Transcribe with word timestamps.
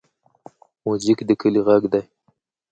موزیک 0.85 1.19
د 1.27 1.31
کلي 1.41 1.61
غږ 1.67 1.83
دی. 1.93 2.01